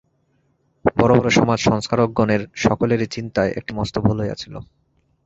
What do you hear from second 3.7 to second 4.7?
মস্ত ভুল হইয়াছিল।